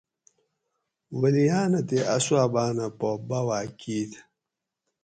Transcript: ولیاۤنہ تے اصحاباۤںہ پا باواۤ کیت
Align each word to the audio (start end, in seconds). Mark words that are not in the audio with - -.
ولیاۤنہ 1.19 1.81
تے 1.87 1.97
اصحاباۤںہ 2.15 2.87
پا 2.99 3.09
باواۤ 3.27 3.67
کیت 3.79 4.11